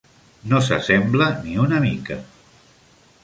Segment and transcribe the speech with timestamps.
[0.53, 2.19] No s'assembla ni una mica.